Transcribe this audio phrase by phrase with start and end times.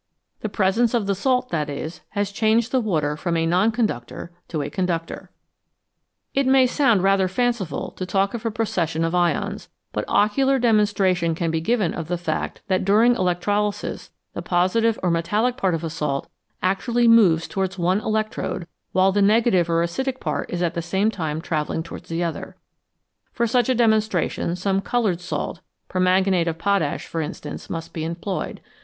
[0.39, 4.31] The presence of the salt, that is, has changed the water from a non conductor
[4.47, 5.29] to a conductor.
[5.29, 5.69] FACTS ABOUT
[6.33, 10.03] SOLUTIONS It may sound rather fanciful to talk of a proces sion of ions, but
[10.09, 15.55] ocular demonstration can be given of the fact that during electrolysis the positive or metallic
[15.55, 16.27] part of a salt
[16.63, 20.81] actually moves towards one elect rode, while the negative or acidic part is at the
[20.81, 22.55] same time travelling towards the other.
[23.31, 25.59] For such a de monstration some coloured salt
[25.89, 28.61] permanganate of potash, for instance must be employed.